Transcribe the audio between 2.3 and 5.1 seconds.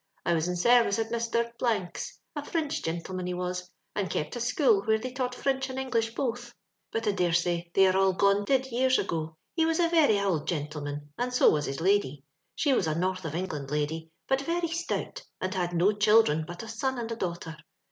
a Frinch gindeman he was, and kept a school, where